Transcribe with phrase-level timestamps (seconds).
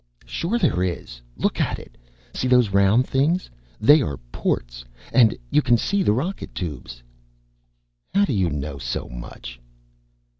[0.25, 1.21] "Sure, there is.
[1.37, 1.95] Look at it.
[2.33, 3.51] See those round things.
[3.79, 4.83] They are ports.
[5.13, 7.03] And you can see the rocket tubes."
[8.15, 9.59] "How do you know so much?"